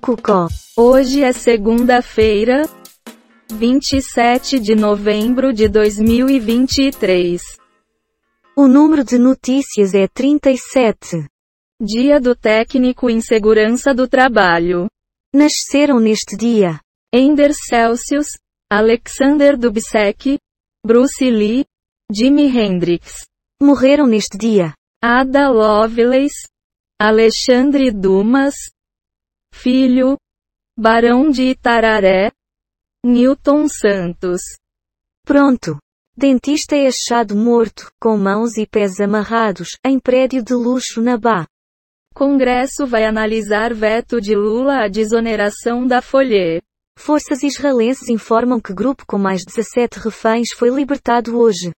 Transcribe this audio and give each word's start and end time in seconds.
Cucó. 0.00 0.48
Hoje 0.78 1.22
é 1.22 1.30
segunda-feira, 1.30 2.66
27 3.52 4.58
de 4.58 4.74
novembro 4.74 5.52
de 5.52 5.68
2023. 5.68 7.42
O 8.56 8.66
número 8.66 9.04
de 9.04 9.18
notícias 9.18 9.92
é 9.92 10.08
37. 10.08 11.26
Dia 11.78 12.18
do 12.18 12.34
técnico 12.34 13.10
em 13.10 13.20
segurança 13.20 13.92
do 13.92 14.08
trabalho. 14.08 14.86
Nasceram 15.34 16.00
neste 16.00 16.34
dia 16.34 16.80
Ender 17.12 17.52
Celsius, 17.52 18.28
Alexander 18.72 19.54
Dubček, 19.54 20.38
Bruce 20.82 21.30
Lee, 21.30 21.66
Jimi 22.10 22.46
Hendrix. 22.46 23.26
morreram 23.62 24.06
neste 24.06 24.38
dia 24.38 24.72
Ada 25.02 25.50
Lovelace, 25.50 26.48
Alexandre 26.98 27.90
Dumas, 27.90 28.54
Filho, 29.60 30.16
Barão 30.78 31.30
de 31.30 31.50
Itararé, 31.50 32.30
Newton 33.04 33.66
Santos. 33.68 34.40
Pronto. 35.26 35.78
Dentista 36.16 36.76
é 36.76 36.86
achado 36.86 37.34
morto, 37.34 37.90
com 38.00 38.16
mãos 38.16 38.56
e 38.56 38.64
pés 38.64 39.00
amarrados, 39.00 39.70
em 39.84 39.98
prédio 39.98 40.44
de 40.44 40.54
luxo 40.54 41.02
na 41.02 41.18
Bá. 41.18 41.44
Congresso 42.14 42.86
vai 42.86 43.04
analisar 43.04 43.74
veto 43.74 44.20
de 44.20 44.36
Lula 44.36 44.84
à 44.84 44.88
desoneração 44.88 45.84
da 45.84 46.00
Folha. 46.00 46.62
Forças 46.96 47.42
israelenses 47.42 48.08
informam 48.08 48.60
que 48.60 48.72
grupo 48.72 49.04
com 49.08 49.18
mais 49.18 49.44
17 49.44 49.98
reféns 49.98 50.52
foi 50.52 50.70
libertado 50.70 51.36
hoje. 51.36 51.72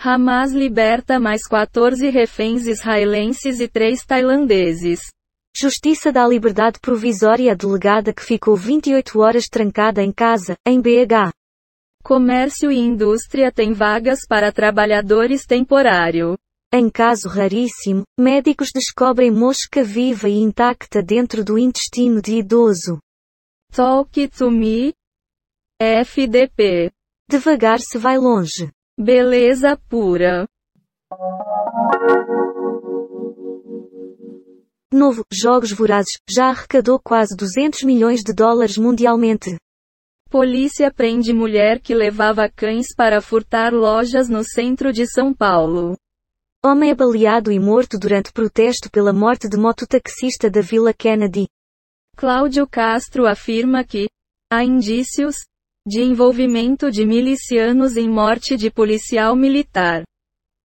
Hamas 0.00 0.50
liberta 0.50 1.20
mais 1.20 1.46
14 1.46 2.10
reféns 2.10 2.66
israelenses 2.66 3.60
e 3.60 3.68
3 3.68 4.04
tailandeses. 4.04 5.13
Justiça 5.56 6.10
dá 6.10 6.26
liberdade 6.26 6.80
provisória 6.80 7.52
à 7.52 7.54
delegada 7.54 8.12
que 8.12 8.24
ficou 8.24 8.56
28 8.56 9.20
horas 9.20 9.44
trancada 9.48 10.02
em 10.02 10.10
casa, 10.10 10.56
em 10.66 10.80
BH. 10.80 11.32
Comércio 12.02 12.72
e 12.72 12.78
indústria 12.78 13.52
têm 13.52 13.72
vagas 13.72 14.26
para 14.28 14.50
trabalhadores 14.50 15.46
temporário. 15.46 16.36
Em 16.72 16.90
caso 16.90 17.28
raríssimo, 17.28 18.02
médicos 18.18 18.70
descobrem 18.74 19.30
mosca 19.30 19.84
viva 19.84 20.28
e 20.28 20.32
intacta 20.32 21.00
dentro 21.00 21.44
do 21.44 21.56
intestino 21.56 22.20
de 22.20 22.38
idoso. 22.38 22.98
Talk 23.72 24.28
to 24.28 24.50
me. 24.50 24.92
FDP. 25.80 26.90
Devagar 27.30 27.78
se 27.78 27.96
vai 27.96 28.18
longe. 28.18 28.72
Beleza 28.98 29.76
pura. 29.88 30.48
Novo, 34.94 35.24
Jogos 35.28 35.72
Vorazes, 35.72 36.20
já 36.30 36.50
arrecadou 36.50 37.00
quase 37.00 37.34
200 37.36 37.82
milhões 37.82 38.20
de 38.22 38.32
dólares 38.32 38.78
mundialmente. 38.78 39.56
Polícia 40.30 40.88
prende 40.88 41.32
mulher 41.32 41.80
que 41.80 41.92
levava 41.92 42.48
cães 42.48 42.94
para 42.94 43.20
furtar 43.20 43.74
lojas 43.74 44.28
no 44.28 44.44
centro 44.44 44.92
de 44.92 45.04
São 45.04 45.34
Paulo. 45.34 45.96
Homem 46.64 46.90
é 46.90 46.94
baleado 46.94 47.50
e 47.50 47.58
morto 47.58 47.98
durante 47.98 48.32
protesto 48.32 48.88
pela 48.88 49.12
morte 49.12 49.48
de 49.48 49.56
mototaxista 49.56 50.48
da 50.48 50.60
Vila 50.60 50.94
Kennedy. 50.94 51.48
Cláudio 52.16 52.64
Castro 52.64 53.26
afirma 53.26 53.82
que 53.82 54.06
há 54.48 54.62
indícios 54.62 55.34
de 55.84 56.02
envolvimento 56.02 56.88
de 56.88 57.04
milicianos 57.04 57.96
em 57.96 58.08
morte 58.08 58.56
de 58.56 58.70
policial 58.70 59.34
militar. 59.34 60.04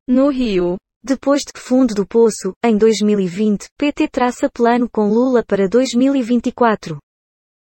No 0.06 0.28
Rio, 0.28 0.76
Depois 1.02 1.42
de 1.42 1.52
fundo 1.60 1.94
do 1.94 2.06
poço, 2.06 2.52
em 2.64 2.76
2020, 2.76 3.66
PT 3.78 4.08
traça 4.08 4.50
plano 4.50 4.88
com 4.90 5.08
Lula 5.08 5.44
para 5.44 5.68
2024. 5.68 6.98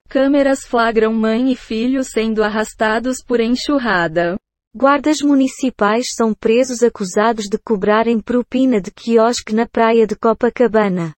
câmeras 0.08 0.64
flagram 0.64 1.12
mãe 1.12 1.52
e 1.52 1.56
filho 1.56 2.02
sendo 2.02 2.42
arrastados 2.42 3.18
por 3.22 3.40
enxurrada. 3.40 4.36
Guardas 4.74 5.20
municipais 5.20 6.14
são 6.14 6.32
presos 6.32 6.82
acusados 6.82 7.46
de 7.46 7.58
cobrarem 7.58 8.20
propina 8.20 8.80
de 8.80 8.90
quiosque 8.90 9.54
na 9.54 9.66
praia 9.66 10.06
de 10.06 10.16
Copacabana. 10.16 11.12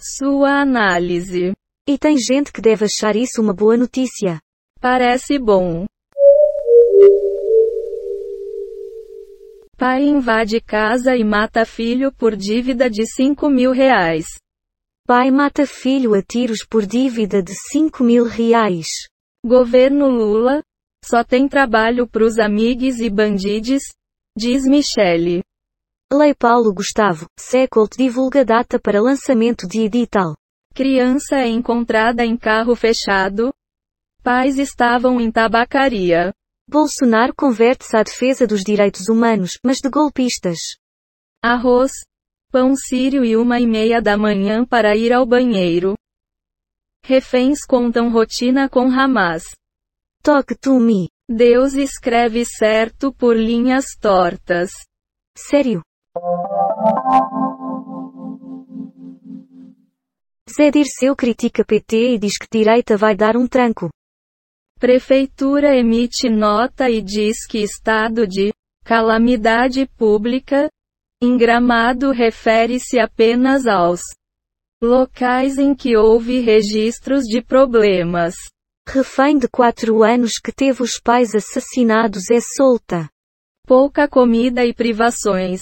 Sua 0.00 0.60
análise. 0.60 1.52
E 1.88 1.98
tem 1.98 2.16
gente 2.16 2.52
que 2.52 2.60
deve 2.60 2.84
achar 2.84 3.16
isso 3.16 3.40
uma 3.40 3.52
boa 3.52 3.76
notícia. 3.76 4.40
Parece 4.80 5.38
bom. 5.38 5.84
Pai 9.82 10.04
invade 10.04 10.60
casa 10.60 11.16
e 11.16 11.24
mata 11.24 11.66
filho 11.66 12.12
por 12.12 12.36
dívida 12.36 12.88
de 12.88 13.04
5 13.04 13.50
mil 13.50 13.72
reais. 13.72 14.26
Pai 15.04 15.28
mata 15.28 15.66
filho 15.66 16.14
a 16.14 16.22
tiros 16.22 16.64
por 16.64 16.86
dívida 16.86 17.42
de 17.42 17.52
5 17.52 18.04
mil 18.04 18.22
reais. 18.22 18.86
Governo 19.44 20.06
Lula, 20.06 20.62
só 21.04 21.24
tem 21.24 21.48
trabalho 21.48 22.06
pros 22.06 22.38
amigos 22.38 23.00
e 23.00 23.10
bandides, 23.10 23.82
diz 24.38 24.62
Michele. 24.62 25.42
Lei 26.12 26.32
Paulo 26.32 26.72
Gustavo, 26.72 27.26
Secult 27.36 27.96
divulga 27.96 28.44
data 28.44 28.78
para 28.78 29.02
lançamento 29.02 29.66
de 29.66 29.80
edital. 29.80 30.36
Criança 30.76 31.38
é 31.38 31.48
encontrada 31.48 32.24
em 32.24 32.36
carro 32.36 32.76
fechado. 32.76 33.52
Pais 34.22 34.58
estavam 34.58 35.20
em 35.20 35.28
tabacaria. 35.28 36.32
Bolsonaro 36.72 37.34
converte-se 37.36 37.94
à 37.94 38.02
defesa 38.02 38.46
dos 38.46 38.62
direitos 38.62 39.10
humanos, 39.10 39.58
mas 39.62 39.76
de 39.76 39.90
golpistas. 39.90 40.56
Arroz, 41.44 41.92
pão 42.50 42.74
sírio 42.74 43.26
e 43.26 43.36
uma 43.36 43.60
e 43.60 43.66
meia 43.66 44.00
da 44.00 44.16
manhã 44.16 44.64
para 44.64 44.96
ir 44.96 45.12
ao 45.12 45.26
banheiro. 45.26 45.92
Reféns 47.04 47.66
contam 47.66 48.10
rotina 48.10 48.70
com 48.70 48.86
Hamas. 48.90 49.42
Talk 50.22 50.56
to 50.56 50.80
me. 50.80 51.10
Deus 51.28 51.74
escreve 51.74 52.42
certo 52.46 53.12
por 53.12 53.36
linhas 53.36 53.84
tortas. 54.00 54.70
Sério? 55.36 55.82
Zé 60.50 60.70
Dirceu 60.70 61.14
critica 61.14 61.66
PT 61.66 62.14
e 62.14 62.18
diz 62.18 62.38
que 62.38 62.46
direita 62.50 62.96
vai 62.96 63.14
dar 63.14 63.36
um 63.36 63.46
tranco. 63.46 63.90
Prefeitura 64.82 65.76
emite 65.76 66.28
nota 66.28 66.90
e 66.90 67.00
diz 67.00 67.46
que 67.46 67.58
estado 67.58 68.26
de 68.26 68.52
calamidade 68.84 69.86
pública 69.96 70.68
em 71.22 71.36
Gramado 71.36 72.10
refere-se 72.10 72.98
apenas 72.98 73.68
aos 73.68 74.00
locais 74.82 75.56
em 75.56 75.72
que 75.72 75.96
houve 75.96 76.40
registros 76.40 77.22
de 77.26 77.40
problemas. 77.40 78.34
Refém 78.88 79.38
de 79.38 79.46
4 79.46 80.02
anos 80.02 80.40
que 80.40 80.50
teve 80.50 80.82
os 80.82 80.98
pais 80.98 81.32
assassinados 81.32 82.28
é 82.28 82.40
solta. 82.40 83.08
Pouca 83.64 84.08
comida 84.08 84.66
e 84.66 84.74
privações. 84.74 85.60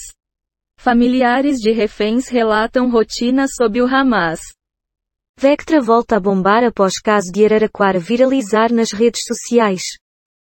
Familiares 0.78 1.58
de 1.58 1.72
reféns 1.72 2.26
relatam 2.26 2.90
rotina 2.90 3.44
sob 3.46 3.82
o 3.82 3.86
Hamas. 3.86 4.40
Vectra 5.40 5.80
volta 5.80 6.16
a 6.16 6.20
bombar 6.20 6.62
após 6.62 7.00
caso 7.00 7.32
de 7.32 7.46
Araraquara 7.46 7.98
viralizar 7.98 8.70
nas 8.70 8.92
redes 8.92 9.22
sociais. 9.24 9.84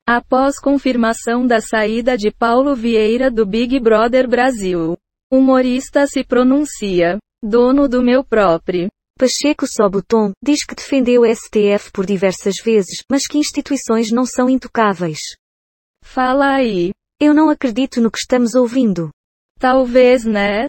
Após 0.04 0.58
confirmação 0.58 1.46
da 1.46 1.60
saída 1.60 2.18
de 2.18 2.32
Paulo 2.32 2.74
Vieira 2.74 3.30
do 3.30 3.46
Big 3.46 3.78
Brother 3.78 4.28
Brasil. 4.28 4.96
Humorista 5.30 6.04
se 6.08 6.24
pronuncia. 6.24 7.18
Dono 7.40 7.88
do 7.88 8.02
meu 8.02 8.24
próprio. 8.24 8.88
Pacheco 9.16 9.68
sobe 9.68 9.98
o 9.98 10.02
tom, 10.02 10.32
diz 10.42 10.66
que 10.66 10.74
defendeu 10.74 11.22
o 11.22 11.32
STF 11.32 11.92
por 11.92 12.04
diversas 12.04 12.56
vezes, 12.56 13.04
mas 13.08 13.28
que 13.28 13.38
instituições 13.38 14.10
não 14.10 14.26
são 14.26 14.50
intocáveis. 14.50 15.20
Fala 16.02 16.56
aí. 16.56 16.90
Eu 17.20 17.32
não 17.32 17.50
acredito 17.50 18.00
no 18.00 18.10
que 18.10 18.18
estamos 18.18 18.56
ouvindo. 18.56 19.10
Talvez, 19.60 20.24
né? 20.24 20.66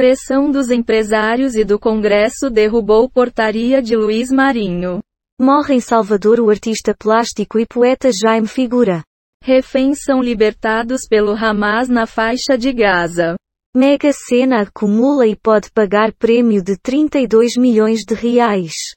Pressão 0.00 0.50
dos 0.50 0.70
empresários 0.70 1.54
e 1.54 1.62
do 1.62 1.78
Congresso 1.78 2.48
derrubou 2.48 3.06
portaria 3.06 3.82
de 3.82 3.94
Luiz 3.94 4.30
Marinho. 4.30 5.00
Morre 5.38 5.74
em 5.74 5.80
Salvador 5.80 6.40
o 6.40 6.48
artista 6.48 6.94
plástico 6.98 7.58
e 7.58 7.66
poeta 7.66 8.10
Jaime 8.10 8.48
Figura. 8.48 9.02
Reféns 9.44 9.98
são 10.02 10.22
libertados 10.22 11.02
pelo 11.06 11.32
Hamas 11.32 11.90
na 11.90 12.06
faixa 12.06 12.56
de 12.56 12.72
Gaza. 12.72 13.36
Mega 13.76 14.10
Sena 14.10 14.62
acumula 14.62 15.26
e 15.26 15.36
pode 15.36 15.70
pagar 15.70 16.14
prêmio 16.14 16.64
de 16.64 16.78
32 16.78 17.58
milhões 17.58 18.00
de 18.00 18.14
reais. 18.14 18.94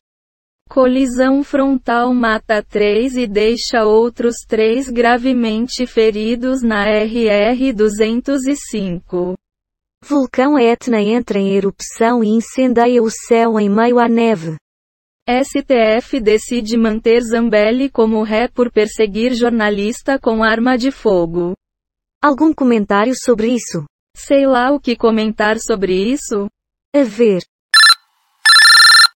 Colisão 0.70 1.44
frontal 1.44 2.14
mata 2.14 2.64
três 2.64 3.18
e 3.18 3.28
deixa 3.28 3.84
outros 3.84 4.36
três 4.48 4.88
gravemente 4.88 5.86
feridos 5.86 6.64
na 6.64 6.86
RR-205. 6.86 9.34
Vulcão 10.06 10.60
Etna 10.60 11.02
entra 11.02 11.40
em 11.40 11.56
erupção 11.56 12.22
e 12.22 12.28
incendeia 12.28 13.02
o 13.02 13.10
céu 13.10 13.58
em 13.58 13.70
meio 13.70 13.98
à 14.00 14.10
neve. 14.10 14.58
STF 15.26 16.20
decide 16.20 16.76
manter 16.76 17.22
Zambelli 17.22 17.90
como 17.90 18.22
ré 18.22 18.50
por 18.50 18.70
perseguir 18.70 19.34
jornalista 19.34 20.20
com 20.20 20.44
arma 20.44 20.78
de 20.78 20.92
fogo. 20.92 21.54
Algum 22.22 22.54
comentário 22.54 23.14
sobre 23.16 23.56
isso? 23.56 23.86
Sei 24.14 24.46
lá 24.46 24.72
o 24.72 24.80
que 24.80 24.98
comentar 24.98 25.58
sobre 25.58 25.94
isso. 25.94 26.50
A 26.94 27.04
ver. 27.04 27.42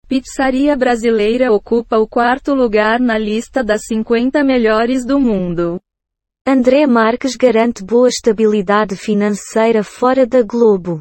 Pizzaria 0.07 0.77
brasileira 0.77 1.51
ocupa 1.51 1.97
o 1.97 2.07
quarto 2.07 2.53
lugar 2.53 3.01
na 3.01 3.17
lista 3.17 3.65
das 3.65 3.87
50 3.87 4.45
melhores 4.45 5.07
do 5.07 5.19
mundo. 5.19 5.81
André 6.47 6.87
Marques 6.87 7.37
garante 7.37 7.83
boa 7.83 8.07
estabilidade 8.07 8.97
financeira 8.97 9.83
fora 9.83 10.27
da 10.27 10.43
Globo. 10.43 11.01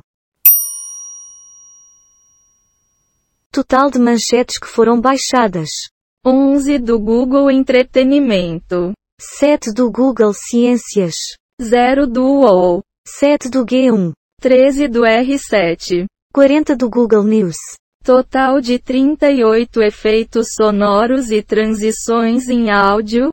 Total 3.51 3.91
de 3.91 3.99
manchetes 3.99 4.57
que 4.57 4.67
foram 4.67 5.01
baixadas. 5.01 5.89
11 6.25 6.79
do 6.79 6.97
Google 6.97 7.51
Entretenimento. 7.51 8.93
7 9.19 9.73
do 9.73 9.91
Google 9.91 10.31
Ciências. 10.33 11.35
0 11.61 12.07
do 12.07 12.23
UOL. 12.23 12.81
7 13.05 13.49
do 13.49 13.65
G1. 13.65 14.13
13 14.39 14.87
do 14.87 15.01
R7. 15.01 16.05
40 16.33 16.73
do 16.73 16.89
Google 16.89 17.23
News. 17.25 17.57
Total 18.01 18.61
de 18.61 18.79
38 18.79 19.81
efeitos 19.81 20.53
sonoros 20.55 21.31
e 21.31 21.43
transições 21.43 22.47
em 22.47 22.71
áudio. 22.71 23.29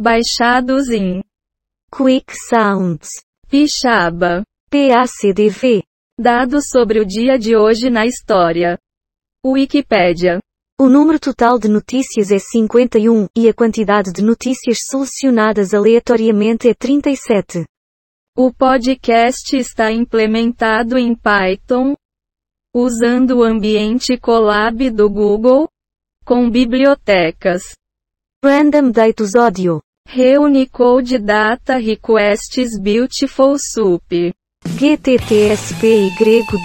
Baixados 0.00 0.88
em 0.90 1.20
Quick 1.92 2.32
Sounds. 2.48 3.08
Pixaba. 3.48 4.44
PACDV. 4.70 5.82
Dados 6.18 6.68
sobre 6.68 7.00
o 7.00 7.04
dia 7.04 7.36
de 7.36 7.56
hoje 7.56 7.90
na 7.90 8.06
história. 8.06 8.78
Wikipédia. 9.44 10.38
O 10.78 10.88
número 10.88 11.18
total 11.18 11.58
de 11.58 11.68
notícias 11.68 12.30
é 12.30 12.38
51, 12.38 13.26
e 13.36 13.48
a 13.48 13.52
quantidade 13.52 14.12
de 14.12 14.22
notícias 14.22 14.78
selecionadas 14.88 15.74
aleatoriamente 15.74 16.68
é 16.68 16.74
37. 16.74 17.64
O 18.36 18.52
podcast 18.52 19.56
está 19.56 19.90
implementado 19.90 20.96
em 20.96 21.12
Python, 21.14 21.94
usando 22.72 23.38
o 23.38 23.42
ambiente 23.42 24.16
Colab 24.16 24.90
do 24.90 25.10
Google, 25.10 25.68
com 26.24 26.48
bibliotecas. 26.48 27.74
Random 28.44 28.92
Datus 28.92 29.34
Audio. 29.34 29.82
Reunicode 30.12 31.20
Data 31.20 31.76
Requests 31.76 32.80
Beautiful 32.80 33.56
Soup. 33.60 34.02
GTTSPY 34.66 36.10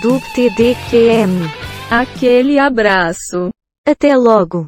DUB 0.02 0.22
TDQM. 0.34 1.48
Aquele 1.92 2.58
abraço. 2.58 3.52
Até 3.88 4.18
logo. 4.18 4.66